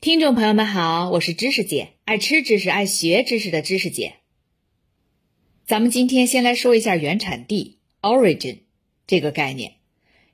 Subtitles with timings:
[0.00, 4.14] 听众朋友们好，我是知识姐，爱吃知识、爱学知识的知识姐。
[5.66, 8.58] 咱们今天先来说一下原产地 （origin）
[9.08, 9.72] 这个概念。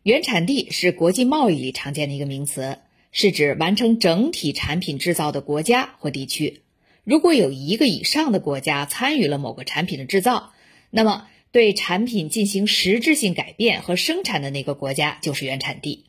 [0.03, 2.81] 原产地是国际贸易里常见的一个名词，
[3.11, 6.61] 是指完成整体产品制造的国家或地区。
[7.03, 10.53] 如果有一个以上的国家参与了某个产品的制造，
[10.91, 16.05] 那么对产品进行实质性改变和生产的那个国家就是原产地。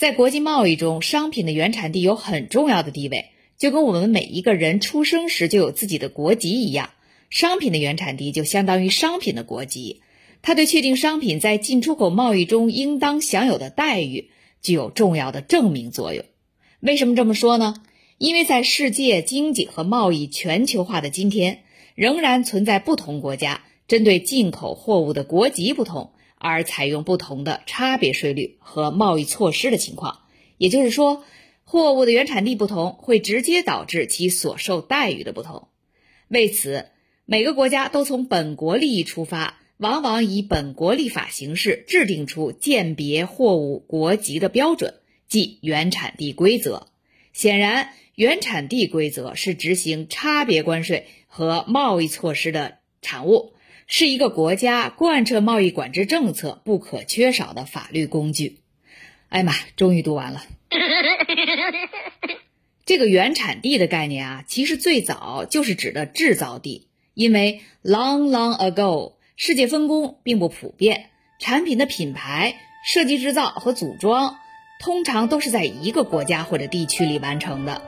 [0.00, 6.88] 在国际贸易中，商品的原产地有很重要的地位，就跟我们每一个人出生时就有自己的国籍一样。
[7.28, 10.00] 商品的原产地就相当于商品的国籍，
[10.40, 14.30] 它对确定商品在进出口贸易中应当享有的待遇
[14.62, 16.24] 具有重要的证明作用。
[16.80, 17.74] 为什么这么说呢？
[18.16, 21.58] 因为在世界经济和贸易全球化的今天，
[21.94, 26.12] 仍然存在不同国家针对进口货物的国籍不同。
[26.40, 30.20] 而采用不同的差别税率和贸易措施的情况，
[30.56, 31.22] 也就是说，
[31.64, 35.68] 货物的原产地不同，会直接导致其所受待遇的不同。
[36.28, 36.86] 为此，
[37.26, 44.94] 每个国家都从本国利益出发，往往以本国立法形式制定出鉴别货物国籍的标准，
[45.28, 46.86] 即原产地规则。
[47.34, 53.52] 显然，原产地规则是执行差别关税和贸易措施的产物。
[53.92, 58.60] 是一个国家贯彻贸易管制政策不可缺少的法律工具。
[59.28, 60.44] 哎呀妈，终于读完了。
[62.86, 71.06] 这个原产地的概念啊，其实最早就是指的制造地，因为 long long ago，世界分工并不普遍，
[71.40, 72.54] 产品的品牌、
[72.86, 74.36] 设计、制造和组装
[74.78, 77.82] 通常都是在一个国家或者地区里完成的。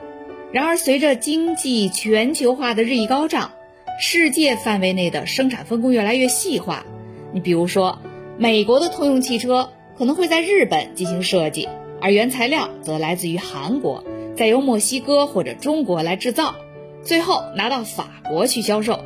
[0.51, 3.53] 然而，随着经济全球化的日益高涨。
[3.99, 6.85] 世界范围内的生产分工越来越细化，
[7.31, 7.99] 你比如说，
[8.37, 11.69] 美国的通用汽车可能会在日本进行设计，
[12.01, 14.03] 而原材料则来自于韩国，
[14.35, 16.55] 再由墨西哥或者中国来制造，
[17.03, 18.99] 最后拿到法国去销售，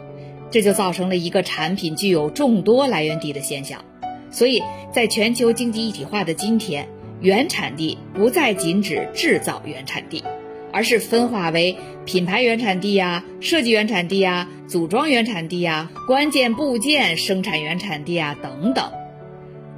[0.50, 3.84] 这就造成了一个产品具有众多来源地的现象。
[4.32, 6.88] 所以在全球经济一体化的今天，
[7.20, 10.24] 原产地不再仅指制造原产地。
[10.78, 18.92] 而是分化为品牌原产地呀、设计原产地呀、组装原产地呀、关键部件生产原产地啊等等。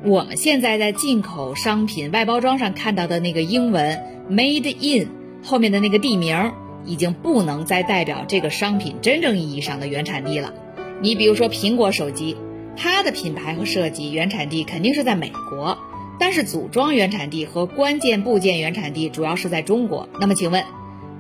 [0.04, 3.98] 我们现在在进口商品外包装上看到的那个英文
[4.30, 5.08] “made in”
[5.42, 6.52] 后面的那个地名，
[6.86, 10.54] 已经不能再代表这个商品真正意义上的原产地了。
[11.02, 12.36] 你比如说苹果手机，
[12.76, 15.78] 它的品牌和设计原产地肯定是在美国，
[16.20, 20.10] 但是组装原产地和关键部件原产地主要是在中国。
[20.20, 20.62] 那么请问？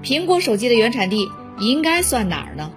[0.01, 1.29] 苹果手机的原产地
[1.59, 2.71] 应该算哪儿呢？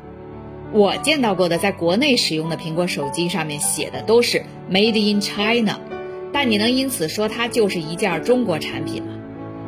[0.72, 5.78] 我见到过的在国内使用的苹果手机上面写的都是 Made in China，
[6.32, 9.12] 但你能因此说它就是一件中国产品吗？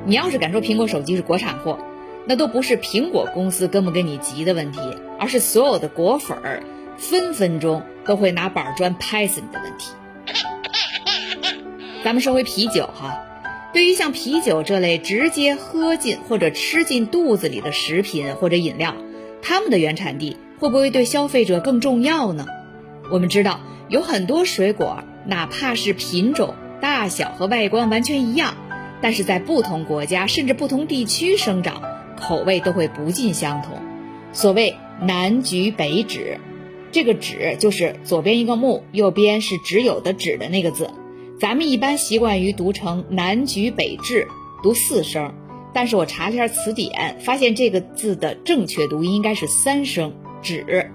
[0.04, 1.78] 你要是敢说苹果手机是国产货，
[2.26, 4.80] 那都不是苹果公司跟不跟你急的问题，
[5.20, 6.62] 而是所有的果粉儿
[6.96, 9.92] 分分钟都会拿板砖拍死你的问题。
[12.02, 13.20] 咱们说回啤酒哈。
[13.74, 18.94] 对于像啤酒这类直接喝进或者吃进肚子里的食品或者饮料，
[19.42, 22.46] 它们的原产地会不会对消费者更重要呢？
[23.10, 23.58] 我们知道
[23.88, 28.54] 有很多水果，哪怕是品种、大小和外观完全一样，
[29.02, 31.82] 但是在不同国家甚至不同地区生长，
[32.16, 33.72] 口味都会不尽相同。
[34.32, 36.38] 所谓南橘北枳，
[36.92, 40.90] 这个枳就是左边一个木，右边是只有的枳的那个字。
[41.40, 44.26] 咱们一般习惯于读成南橘北枳，
[44.62, 45.34] 读四声，
[45.72, 50.86] 但是我查了下词典，发现这个字的正确读音应该是三声枳。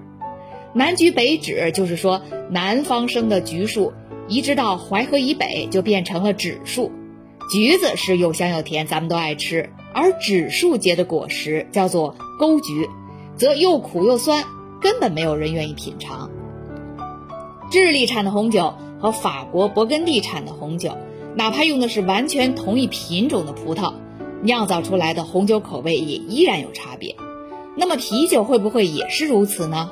[0.72, 3.92] 南橘北枳就是说南方生的橘树，
[4.28, 6.90] 移植到淮河以北就变成了枳树。
[7.52, 12.88] 橘子是又香又甜，咱们都爱吃，而枳树结的果实叫做沟橘，
[13.36, 14.44] 则又苦又酸，
[14.80, 16.30] 根本没有人愿意品尝。
[17.70, 18.72] 智利产的红酒。
[19.00, 20.96] 和法国勃艮第产的红酒，
[21.34, 23.94] 哪怕用的是完全同一品种的葡萄，
[24.42, 27.16] 酿造出来的红酒口味也依然有差别。
[27.76, 29.90] 那么啤酒会不会也是如此呢？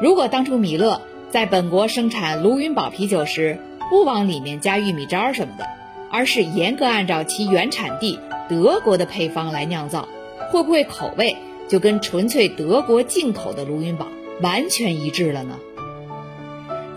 [0.00, 1.00] 如果当初米勒
[1.30, 5.66] 在本国生产卢云堡啤酒时，不往里面加玉米渣什么的，
[6.10, 8.18] 而是严格按照其原产地
[8.48, 10.08] 德国的配方来酿造，
[10.50, 11.36] 会不会口味
[11.68, 14.08] 就跟纯粹德国进口的卢云堡
[14.40, 15.58] 完全一致了呢？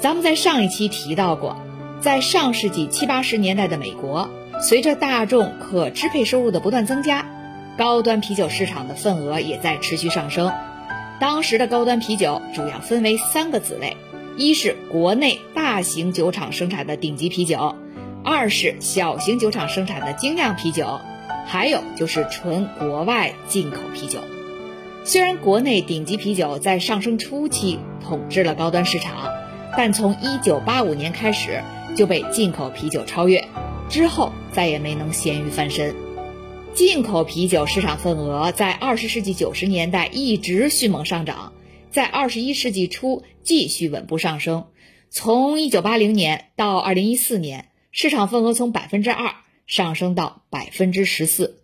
[0.06, 1.57] 咱们在上一期提到过，
[2.00, 4.30] 在上世纪七八十年代的美国，
[4.62, 7.25] 随着大众可支配收入的不断增加，
[7.75, 10.54] 高端啤酒市场的份额也在持续上升。
[11.19, 13.98] 当时的高端啤酒主要分为三个子类：
[14.38, 17.74] 一是国内大型酒厂生产的顶级啤酒；
[18.24, 21.00] 二是小型酒厂生产的精酿啤酒；
[21.48, 24.19] 还有就是纯国外进口啤酒。
[25.04, 29.34] 虽然国内顶级啤酒在上升初期统治了高端市场，
[29.77, 31.62] 但从1985年开始
[31.95, 33.48] 就被进口啤酒超越，
[33.89, 35.95] 之后再也没能咸鱼翻身。
[36.74, 41.54] 进口啤酒市场份额在20世纪90年代一直迅猛上涨，
[41.89, 44.66] 在21世纪初继续稳步上升。
[45.10, 49.36] 从1980年到2014年，市场份额从百分之二
[49.68, 51.62] 上升到百分之十四。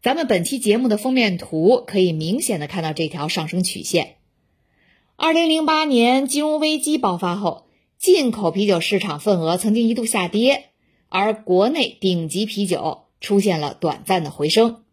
[0.00, 4.17] 咱们本期节目的封面图可以明显的看到这条上升曲线。
[5.20, 7.66] 二零零八年金融危机爆发后，
[7.98, 10.66] 进口啤酒市场份额曾经一度下跌，
[11.08, 14.84] 而国内顶级啤酒出现了短暂的回升。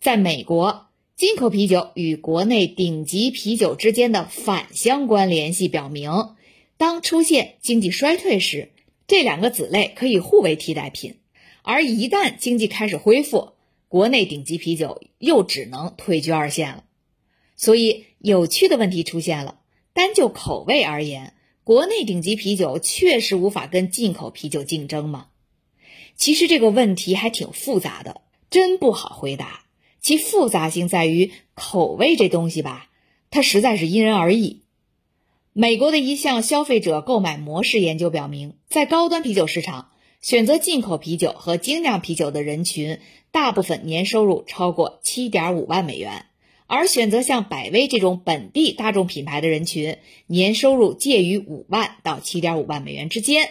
[0.00, 6.10] 在美国，进口啤酒与国内顶级啤酒之间的反相关联系表明，
[6.78, 8.70] 当出现经济衰退时，
[9.06, 11.16] 这两个子类可以互为替代品；
[11.60, 13.50] 而一旦经济开始恢复，
[13.88, 16.84] 国内顶级啤酒又只能退居二线了，
[17.60, 19.60] 所以有趣的问题出现了。
[19.92, 25.26] 单就口味而言，国内顶级啤酒确实无法跟进口啤酒竞争吗？
[26.16, 29.66] 其实这个问题还挺复杂的，真不好回答。
[30.00, 32.88] 其复杂性在于口味这东西吧，
[33.30, 34.62] 它实在是因人而异。
[35.52, 39.90] 美国的一项消费者购买模式研究表明，在高端啤酒市场。
[40.22, 46.26] 选择进口啤酒和精酿啤酒的人群，大部分年收入超过七点五万美元，
[46.70, 49.96] 而选择像百威这种本地大众品牌的人群，
[50.28, 53.50] 年收入介于五万到七点五万美元之间。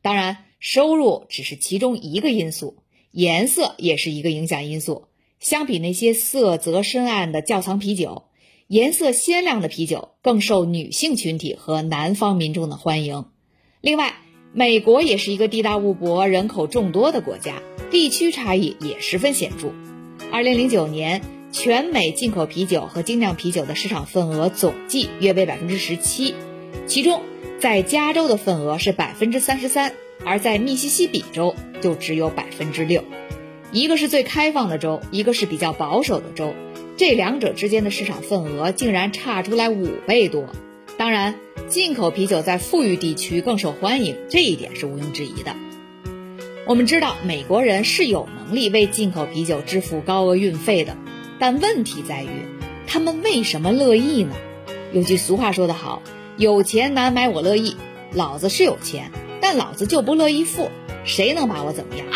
[0.00, 2.78] 当然，收入只是其中一个因素，
[3.10, 5.08] 颜色也是一个影响因素。
[5.38, 8.22] 相比那些色泽深暗的窖藏啤酒，
[8.68, 13.26] 颜色鲜亮的啤酒更受女性群体和南方民众的欢迎。
[13.82, 14.14] 另外，
[14.54, 17.60] 美国也是一个地大物博、人口众多的国家，
[17.90, 19.74] 地区差异也十分显著。
[20.32, 21.20] 二零零九年，
[21.52, 26.34] 全美进口啤酒和精酿啤酒的市场份额总计约为百分之十七，
[26.86, 27.22] 其中
[27.58, 29.92] 在加州的份额是百分之三十三，
[30.24, 33.04] 而在密西西比州就只有百分之六。
[33.72, 36.54] 一个是最开放的州，一个是比较保守的州，
[36.96, 40.46] 这两者之间的市场份额竟然差出来五倍多。
[40.96, 41.34] 当然。
[41.68, 45.56] 进口啤酒在富裕地区更受欢迎，这一点是毋庸置疑的。
[46.64, 50.96] 我们知道美国人是有能力为进口啤酒支付高额运费的，
[51.38, 52.28] 但问题在于
[52.86, 54.34] 他们为什么乐意呢？
[54.92, 56.02] 有句俗话说得好
[56.36, 57.76] ：“有钱难买我乐意。”
[58.12, 59.10] 老子是有钱，
[59.40, 60.70] 但老子就不乐意付，
[61.04, 62.06] 谁能把我怎么样？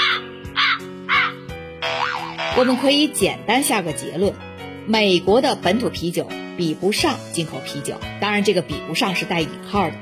[2.56, 4.34] 我们可以简单下个结论：
[4.86, 6.28] 美国的本土啤酒。
[6.56, 9.94] 比不上进口啤酒，当然这个比不上是带引号的，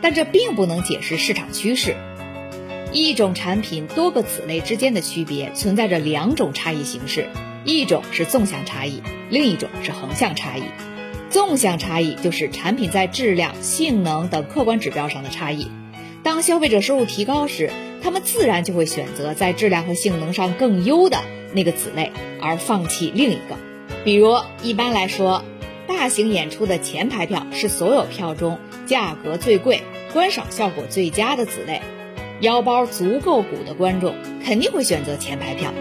[0.00, 1.96] 但这并不能解释市场趋势。
[2.94, 7.28] 一种产品多个子类之间的区别存在着两种差异形式，
[7.64, 10.62] 一种是纵向差异，另一种是横向差异。
[11.30, 15.68] 纵向差异就是产品在质量、性能等客观指标上的差异。
[16.22, 17.70] 当消费者收入提高时，
[18.02, 21.18] 他们自然就会选择在质量和性能上更优的
[21.52, 23.56] 那个子类，而放弃另一个。
[24.04, 25.44] 比如，一般来说。
[25.84, 29.82] 大型演出的前排票是所有票中价格最贵、
[30.12, 31.82] 观赏效果最佳的子类，
[32.40, 35.72] 腰包足够鼓的观众肯定会选择前排票。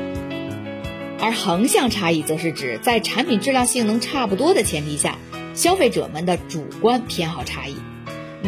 [1.22, 5.18] 而横向差异则是指在产品质量、性能差不多的前提下，
[5.54, 7.76] 消费者们的主观偏好差异。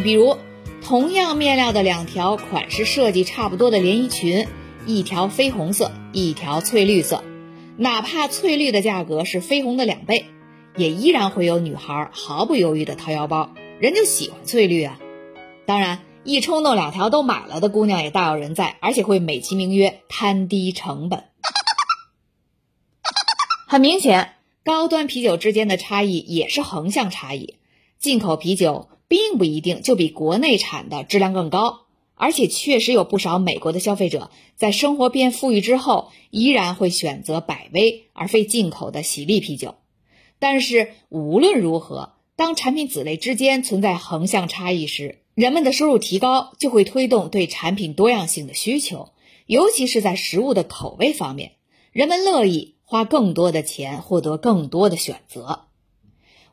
[0.02, 0.36] 比如，
[0.82, 4.48] 同样面料的两条款式设计差不多的连衣裙，
[4.86, 7.22] 一条绯红色，一条翠绿色，
[7.76, 10.26] 哪怕翠绿的价格是绯红的两倍。
[10.76, 14.98] 也依然会有女孩毫不犹豫地掏腰包，人就喜欢翠绿啊！
[15.66, 21.22] 当然，一冲动两条都买了的姑娘也大有人在，而且会美其名曰摊低成本。
[23.74, 27.56] 很明显，高端啤酒之间的差异也是横向差异。
[27.98, 31.80] 进口啤酒并不一定就比国内产的质量更高，
[32.14, 39.74] 而且确实有不少美国的消费者在生活变富裕之后，依然会选择百威而非进口的喜力啤酒。
[40.38, 49.08] 但是无论如何，当产品子类之间存在横向差异时，人们的收入提高就会推动对产品多样性的需求，
[49.46, 51.54] 尤其是在食物的口味方面，
[51.90, 55.64] 人们乐意花更多的钱获得更多的选择。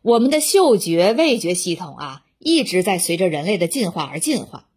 [0.02, 4.68] 我们的嗅觉味觉系统啊，一直在随着人类的进化而进化。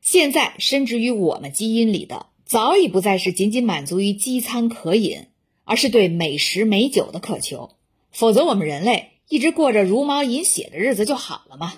[0.00, 5.26] 现在深植于我们基因里的，早已不再是仅仅满足于饥餐渴饮，
[5.64, 7.70] 而是对美食美酒的渴求。
[8.10, 11.74] 否则，我们人类一直过着茹毛饮血的日子就好了嘛！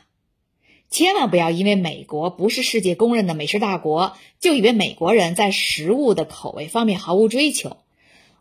[0.91, 7.77] 千万不要因为美国不是世界公认的美食大国，就以为美国人在食物的口味方面毫无追求。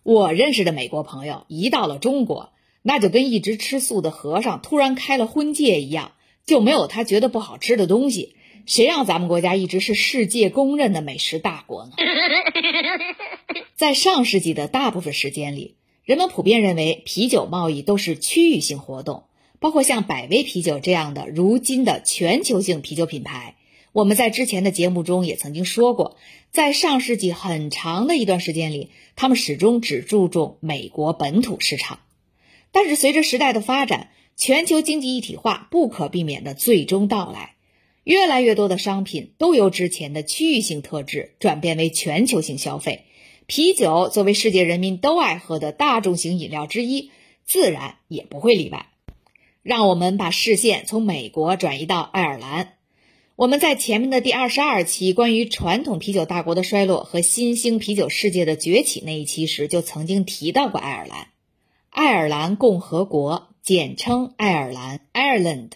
[0.07, 6.13] 我认识的美国朋友一到了中国，那就跟一直吃素的和尚突然开了荤戒一样，
[6.45, 8.37] 就没有他觉得不好吃的东西。
[8.65, 11.91] 谁让咱们国家一直是世界公认的美食大国呢？
[13.75, 19.25] 在上世纪的大部分时间里，人们普遍认为啤酒贸易都是区域性活动，
[19.59, 23.56] 包括像百威啤酒这样的如今的全球性啤酒品牌。
[23.97, 26.17] 我们在之前的节目中也曾经说过，
[26.51, 32.01] 在上世纪很长的一段时间里，他们始终只注重美国本土市场。
[32.71, 37.55] 但是随着时代的发展，全球经济一体化不可避免的最终到来，
[38.03, 43.05] 越来越多的商品都由之前的区域性特质转变为全球性消费。
[43.47, 47.09] 啤酒作为世界人民都爱喝的大众型饮料之一，
[47.45, 48.85] 自然也不会例外。
[49.63, 52.73] 让我们把视线从美国转移到爱尔兰。
[53.37, 61.27] 我们在前面的第二十二期关于传统啤酒大国的衰落和新兴啤酒世界的崛起那一期时，就曾经提到过爱尔兰。
[61.91, 65.73] 爱尔兰共和国，简称爱尔兰 （Ireland），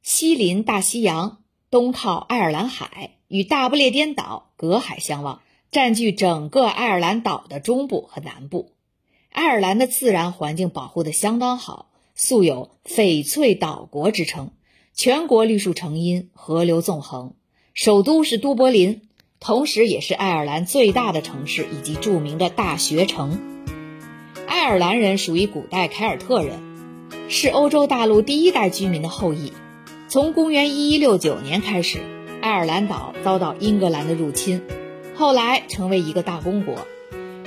[0.00, 8.72] 西临大西洋，东靠爱尔兰海，与大不列颠岛隔海相望，占据整个爱尔兰岛的中部和南部。
[9.28, 14.52] 爱尔兰的自然环境保护得相当好，素有“翡翠岛国”之称。
[14.96, 17.34] 全国绿树成荫，河流纵横。
[17.74, 19.00] 首都是都柏林，
[19.40, 23.40] 同时也是爱尔兰最大的城市以及著名的大学城。
[24.46, 26.60] 爱尔兰人属于古代凯尔特人，
[27.28, 29.52] 是欧洲大陆第一代居民的后裔。
[30.06, 31.98] 从公元1169年开始，
[32.40, 34.62] 爱尔兰岛遭到英格兰的入侵，
[35.16, 36.86] 后来成为一个大公国。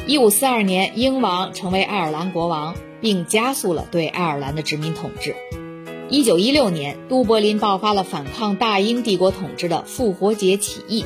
[0.05, 5.33] 1542年，英王成为爱尔兰国王，并加速了对爱尔兰的殖民统治。
[6.09, 11.05] 一九一六年，都柏林爆发了反抗大英帝国统治的复活节起义。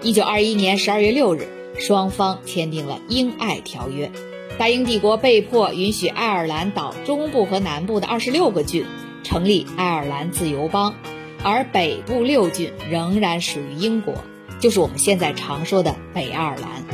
[0.00, 4.12] 一九二一年十二月六日，双方签订了英爱条约，
[4.56, 8.86] 大英帝国被迫允许爱尔兰岛中部和南部的二十六个郡
[9.24, 10.94] 成立爱尔兰自由邦，
[11.42, 14.14] 而北部六郡仍然属于英国，
[14.60, 16.84] 就是我们现在常说的北爱尔兰。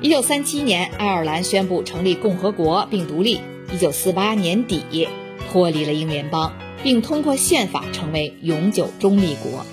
[0.00, 3.40] 一九三七年，爱尔兰宣布成立共和国并独立。
[3.72, 5.06] 一九四八年底。
[5.50, 9.64] 脱离了英联邦，并通过宪法成为永久中立国，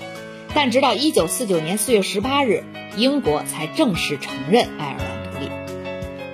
[0.54, 2.64] 但直到1949年4月18日，
[2.96, 5.50] 英国才正式承认爱尔兰独立。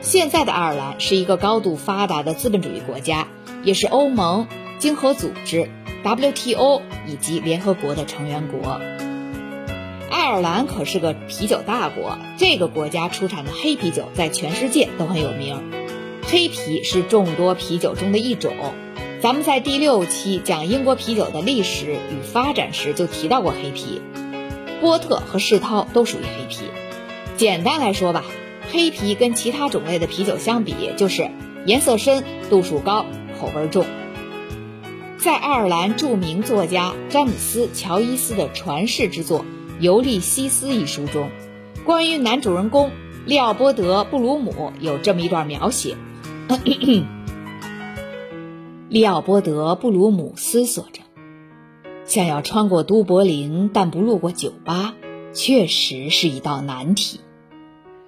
[0.02, 3.28] 现在的爱尔兰是一个高度发达的资本主义国家，
[3.64, 4.47] 也是欧盟、
[4.78, 5.68] 经合组织、
[6.04, 8.80] WTO 以及联合国的成员国。
[10.11, 15.62] 爱尔兰可是个啤酒大国，这个国家出产的黑啤酒在全世界都很有名。
[16.23, 18.52] 黑啤是众多啤酒中的一种。
[19.22, 24.00] 咱们在第六期讲英国啤酒的历史与发展时就提到过黑啤，
[24.80, 26.64] 波特和世涛都属于黑啤。
[27.36, 28.24] 简单来说吧，
[28.72, 31.30] 黑啤跟其他种类的啤酒相比，就是
[31.66, 33.04] 颜色深、度数高、
[33.38, 33.84] 口味重。
[35.18, 39.40] 在爱尔兰著名作家詹姆斯·乔伊斯的传世之作
[39.80, 41.28] 《尤利西斯》一书中，
[41.84, 42.90] 关于男主人公
[43.26, 45.94] 利奥波德·布鲁姆有这么一段描写。
[48.90, 51.02] 利奥波德·布鲁姆思索着，
[52.06, 54.97] 想要穿过都柏林，但不路过酒吧，
[55.32, 57.20] 确实是一道难题。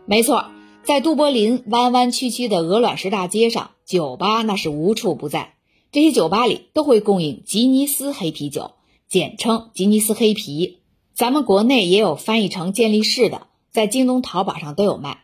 [0.07, 0.47] 没错，
[0.83, 5.55] 在都柏林弯弯曲曲的鹅卵石大街上，酒吧那是无处不在。
[5.93, 8.73] 这些酒吧里都会供应吉尼斯黑啤酒，
[9.07, 10.81] 简称吉尼斯黑啤。
[11.15, 15.19] 咱们国内也有翻译成健力士的，在京东、淘宝上都有卖。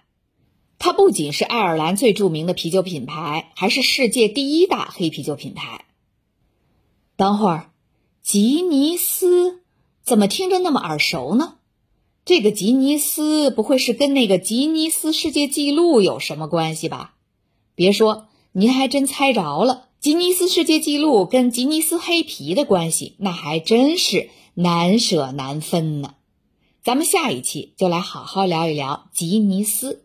[0.79, 5.85] 它不仅是爱尔兰最著名的啤酒品牌，还是世界第一大黑啤酒品牌。
[7.17, 7.71] 等会儿，
[8.23, 9.61] 吉尼斯
[10.05, 11.57] 怎么听着那么耳熟呢？
[12.25, 17.15] 这个吉尼斯不会是跟那个吉尼斯世界纪录有什么关系吧？
[17.75, 19.87] 别说，您还真猜着了。
[19.99, 26.15] 吉尼斯世界纪录跟吉尼斯黑啤的关系，那还真是难舍难分呢。
[26.85, 30.05] 咱们下一期就来好好聊一聊吉尼斯。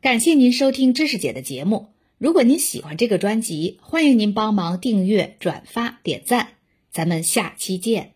[0.00, 1.92] 感谢您收听知识姐的节目。
[2.18, 6.54] 如果您喜欢这个专辑，欢迎您帮忙订阅、转发、点赞。
[6.90, 8.15] 咱们下期见。